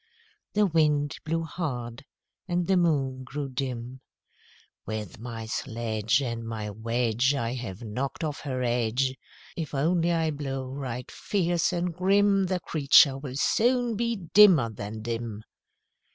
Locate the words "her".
8.39-8.63